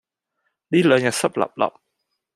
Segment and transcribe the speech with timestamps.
[0.69, 1.73] 呢兩日濕立立